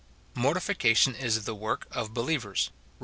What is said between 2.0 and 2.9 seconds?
believers: Rom.